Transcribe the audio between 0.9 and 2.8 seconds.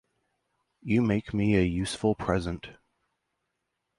make me a useful present.